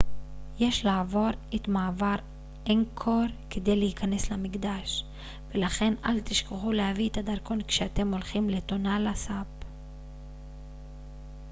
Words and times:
יש 0.59 0.85
לעבור 0.85 1.27
את 1.55 1.67
מעבר 1.67 2.15
אנגקור 2.69 3.23
כדי 3.49 3.75
להיכנס 3.75 4.31
למקדש 4.31 5.05
ולכן 5.55 5.93
אל 6.05 6.19
תשכחו 6.19 6.71
להביא 6.71 7.09
את 7.09 7.17
הדרכון 7.17 7.63
כשאתם 7.63 8.13
הולכים 8.13 8.49
לטונלה 8.49 9.13
סאפ 9.15 9.47